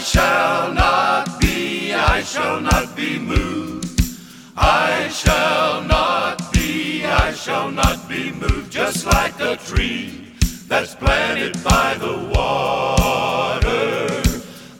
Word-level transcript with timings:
shall 0.00 0.72
not 0.72 1.40
be, 1.40 1.92
I 1.92 2.22
shall 2.22 2.60
not 2.60 2.96
be 2.96 3.18
moved. 3.18 4.00
I 4.56 5.08
shall 5.08 5.82
not 5.84 6.52
be, 6.52 7.04
I 7.04 7.32
shall 7.32 7.70
not 7.70 8.08
be 8.08 8.32
moved, 8.32 8.70
just 8.70 9.06
like 9.06 9.38
a 9.40 9.56
tree 9.56 10.32
that's 10.68 10.94
planted 10.94 11.62
by 11.62 11.94
the 11.98 12.16
water. 12.34 14.22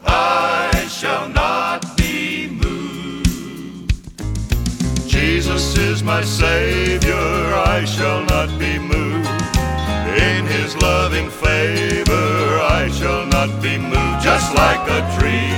I 0.07 0.87
shall 0.89 1.29
not 1.29 1.97
be 1.97 2.49
moved. 2.49 3.93
Jesus 5.07 5.77
is 5.77 6.03
my 6.03 6.23
Savior, 6.23 7.15
I 7.15 7.85
shall 7.85 8.25
not 8.25 8.49
be 8.59 8.79
moved. 8.79 9.29
In 10.29 10.47
His 10.47 10.77
loving 10.83 11.31
favor, 11.31 12.40
shall 13.01 13.25
not 13.25 13.63
be 13.63 13.79
moved, 13.79 14.23
just 14.23 14.55
like 14.55 14.85
a 14.99 15.01
tree 15.17 15.57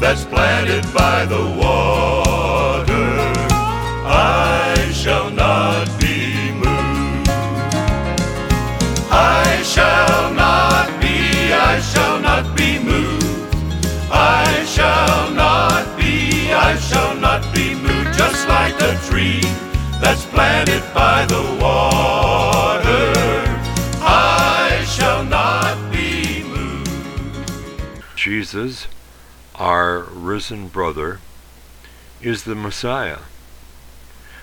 that's 0.00 0.24
planted 0.24 0.82
by 0.92 1.24
the 1.24 1.44
water. 1.62 3.10
I 4.04 4.90
shall 4.92 5.30
not 5.30 5.86
be 6.00 6.50
moved. 6.50 7.28
I 9.08 9.62
shall 9.62 10.34
not 10.34 10.88
be, 11.00 11.52
I 11.52 11.78
shall 11.92 12.18
not 12.18 12.56
be 12.56 12.80
moved. 12.80 13.54
I 14.10 14.64
shall 14.66 15.30
not 15.30 15.96
be, 15.96 16.52
I 16.52 16.74
shall 16.88 17.14
not 17.14 17.42
be 17.54 17.76
moved, 17.76 18.18
just 18.18 18.48
like 18.48 18.74
a 18.90 18.94
tree 19.08 19.42
that's 20.02 20.24
planted 20.26 20.82
by 20.92 21.24
the 21.26 21.42
water. 21.62 22.09
Jesus, 28.20 28.86
our 29.54 30.00
risen 30.00 30.68
brother, 30.68 31.20
is 32.20 32.44
the 32.44 32.54
Messiah. 32.54 33.20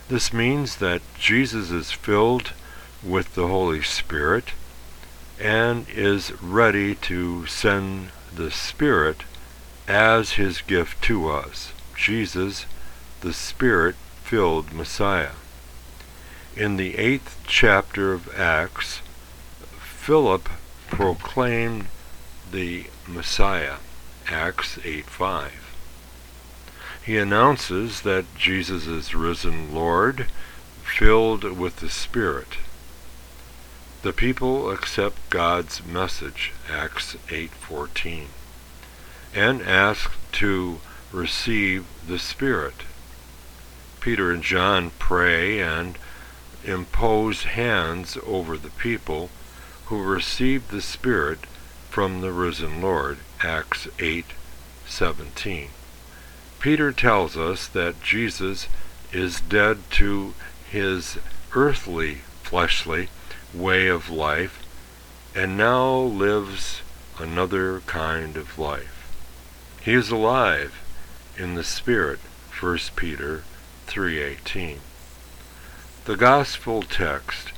This 0.10 0.34
means 0.34 0.78
that 0.78 1.04
Jesus 1.20 1.70
is 1.70 1.92
filled 1.92 2.54
with 3.04 3.36
the 3.36 3.46
Holy 3.46 3.84
Spirit 3.84 4.54
and 5.40 5.88
is 5.90 6.42
ready 6.42 6.96
to 6.96 7.46
send 7.46 8.10
the 8.36 8.50
Spirit 8.50 9.18
as 9.88 10.32
his 10.32 10.62
gift 10.62 11.04
to 11.04 11.30
us. 11.30 11.72
Jesus, 11.96 12.66
the 13.22 13.32
Spirit 13.32 13.96
filled 14.23 14.73
Messiah. 14.73 15.34
In 16.56 16.78
the 16.78 16.98
eighth 16.98 17.40
chapter 17.46 18.12
of 18.12 18.36
Acts, 18.40 19.02
Philip 19.80 20.50
proclaimed 20.90 21.86
the 22.52 22.86
Messiah, 23.08 23.76
Acts 24.30 24.80
8 24.84 25.06
5. 25.06 25.52
He 27.04 27.17
announces 27.17 28.02
that 28.02 28.26
Jesus 28.38 28.86
is 28.88 29.16
risen 29.16 29.73
Lord, 29.73 30.28
filled 30.84 31.44
with 31.44 31.78
the 31.78 31.89
Spirit. 31.89 32.58
The 34.02 34.14
people 34.14 34.70
accept 34.72 35.30
God's 35.30 35.86
message, 35.86 36.54
Acts 36.70 37.16
8:14, 37.30 38.28
and 39.34 39.61
ask 39.61 40.11
to 40.34 40.80
receive 41.11 41.86
the 42.08 42.20
Spirit. 42.20 42.84
Peter 44.00 44.32
and 44.32 44.44
John 44.44 44.92
pray 45.00 45.59
and 45.59 45.98
impose 46.64 47.44
hands 47.44 48.17
over 48.26 48.58
the 48.58 48.70
people 48.70 49.30
who 49.86 50.02
receive 50.02 50.70
the 50.70 50.82
Spirit 50.82 51.39
from 51.98 52.22
the 52.22 52.31
risen 52.31 52.80
Lord, 52.80 53.17
Acts 53.42 53.88
8:17. 53.98 55.70
Peter 56.59 56.92
tells 56.92 57.36
us 57.36 57.66
that 57.66 58.04
Jesus 58.04 58.67
is 59.12 59.42
dead 59.42 59.80
to 59.94 60.36
his 60.70 61.17
earthly, 61.56 62.22
fleshly 62.44 63.10
way 63.52 63.88
of 63.88 64.11
life 64.11 64.60
and 65.33 65.58
now 65.58 65.89
lives 65.92 66.82
another 67.17 67.80
kind 67.88 68.38
of 68.38 68.60
life. 68.60 69.10
He 69.82 69.93
is 69.93 70.11
alive 70.11 70.76
in 71.36 71.55
the 71.55 71.64
Spirit, 71.64 72.20
1 72.52 72.95
Peter 72.95 73.43
3:18. 73.88 74.82
The 76.05 76.16
gospel 76.16 76.83
text 76.83 77.54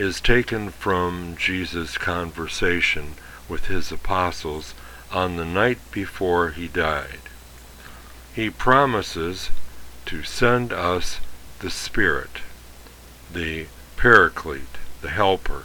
is 0.00 0.18
taken 0.18 0.70
from 0.70 1.36
Jesus' 1.38 1.98
conversation 1.98 3.12
with 3.50 3.66
his 3.66 3.92
apostles 3.92 4.72
on 5.12 5.36
the 5.36 5.44
night 5.44 5.78
before 5.92 6.52
he 6.52 6.66
died. 6.66 7.20
He 8.34 8.48
promises 8.48 9.50
to 10.06 10.22
send 10.22 10.72
us 10.72 11.20
the 11.58 11.68
Spirit, 11.68 12.40
the 13.30 13.66
Paraclete, 13.98 14.78
the 15.02 15.10
Helper, 15.10 15.64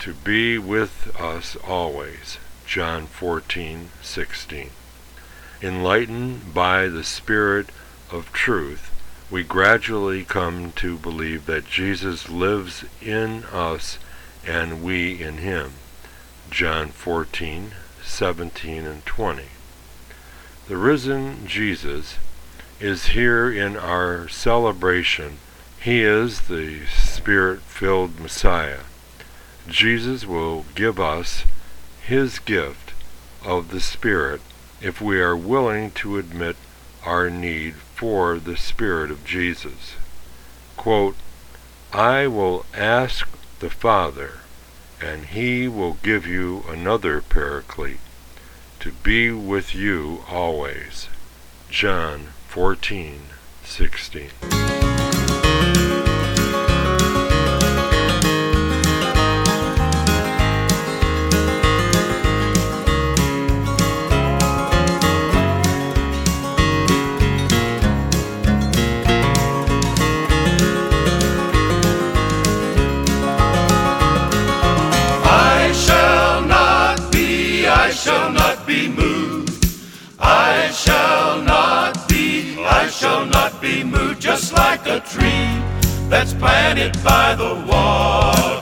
to 0.00 0.12
be 0.12 0.58
with 0.58 1.14
us 1.16 1.54
always. 1.64 2.38
John 2.66 3.06
14:16. 3.06 4.70
Enlightened 5.62 6.52
by 6.52 6.88
the 6.88 7.04
Spirit 7.04 7.70
of 8.10 8.32
truth, 8.32 8.89
we 9.30 9.44
gradually 9.44 10.24
come 10.24 10.72
to 10.72 10.98
believe 10.98 11.46
that 11.46 11.64
Jesus 11.64 12.28
lives 12.28 12.84
in 13.00 13.44
us 13.52 13.98
and 14.44 14.82
we 14.82 15.22
in 15.22 15.38
him. 15.38 15.72
John 16.50 16.90
14:17 16.90 18.86
and 18.86 19.06
20. 19.06 19.44
The 20.66 20.76
risen 20.76 21.46
Jesus 21.46 22.16
is 22.80 23.06
here 23.06 23.50
in 23.52 23.76
our 23.76 24.28
celebration. 24.28 25.38
He 25.80 26.02
is 26.02 26.40
the 26.42 26.86
Spirit 26.86 27.60
filled 27.62 28.18
Messiah. 28.18 28.80
Jesus 29.68 30.26
will 30.26 30.64
give 30.74 30.98
us 30.98 31.44
his 32.02 32.40
gift 32.40 32.92
of 33.44 33.70
the 33.70 33.80
Spirit 33.80 34.40
if 34.80 35.00
we 35.00 35.20
are 35.20 35.36
willing 35.36 35.92
to 35.92 36.18
admit 36.18 36.56
our 37.04 37.30
need 37.30 37.74
for 37.74 38.38
the 38.38 38.56
Spirit 38.56 39.10
of 39.10 39.24
Jesus. 39.24 39.94
Quote, 40.76 41.16
I 41.92 42.26
will 42.26 42.64
ask 42.74 43.28
the 43.58 43.70
Father, 43.70 44.38
and 45.00 45.26
he 45.26 45.68
will 45.68 45.94
give 46.02 46.26
you 46.26 46.64
another 46.68 47.20
paraclete 47.20 48.00
to 48.80 48.92
be 48.92 49.30
with 49.30 49.74
you 49.74 50.24
always. 50.28 51.08
John 51.68 52.28
14, 52.48 53.20
16. 53.64 54.79
Just 84.30 84.52
like 84.52 84.86
a 84.86 85.00
tree 85.00 85.60
that's 86.08 86.32
planted 86.34 86.92
by 87.02 87.34
the 87.34 87.52
water. 87.66 88.59